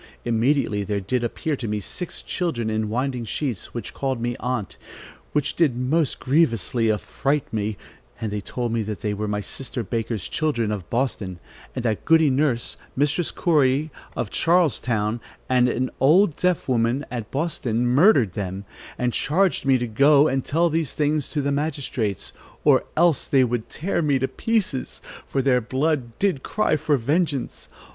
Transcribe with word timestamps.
Immediately 0.25 0.83
there 0.85 0.99
did 0.99 1.23
appear 1.23 1.55
to 1.55 1.67
me 1.67 1.79
six 1.79 2.23
children 2.23 2.71
in 2.71 2.89
winding 2.89 3.23
sheets, 3.23 3.71
which 3.75 3.93
called 3.93 4.19
me 4.19 4.35
aunt, 4.39 4.75
which 5.31 5.55
did 5.55 5.77
most 5.77 6.19
grievously 6.19 6.91
affright 6.91 7.45
me; 7.53 7.77
and 8.19 8.31
they 8.31 8.41
told 8.41 8.71
me 8.73 8.81
they 8.81 9.13
were 9.13 9.27
my 9.27 9.41
sister 9.41 9.83
Baker's 9.83 10.27
children 10.27 10.71
of 10.71 10.89
Boston, 10.89 11.37
and 11.75 11.85
that 11.85 12.03
Goody 12.03 12.31
Nurse, 12.31 12.77
Mistress 12.95 13.29
Corey 13.29 13.91
of 14.15 14.31
Charlestown 14.31 15.21
and 15.47 15.69
an 15.69 15.91
old 15.99 16.35
deaf 16.35 16.67
woman 16.67 17.05
at 17.11 17.29
Boston 17.29 17.85
murdered 17.85 18.33
them, 18.33 18.65
and 18.97 19.13
charged 19.13 19.67
me 19.67 19.77
to 19.77 19.85
go 19.85 20.27
and 20.27 20.43
tell 20.43 20.71
these 20.71 20.95
things 20.95 21.29
to 21.29 21.43
the 21.43 21.51
magistrates, 21.51 22.33
or 22.63 22.85
else 22.97 23.27
they 23.27 23.43
would 23.43 23.69
tear 23.69 24.01
me 24.01 24.17
to 24.17 24.27
pieces, 24.27 24.99
for 25.27 25.43
their 25.43 25.61
blood 25.61 26.17
did 26.17 26.41
cry 26.41 26.75
for 26.75 26.97
vengeance. 26.97 27.69